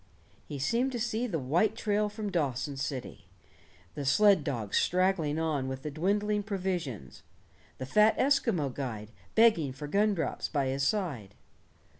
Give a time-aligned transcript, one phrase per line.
[0.47, 3.27] He seemed to see the white trail from Dawson City,
[3.93, 7.21] the sled dogs straggling on with the dwindling provisions,
[7.77, 11.35] the fat Eskimo guide begging for gum drops by his side.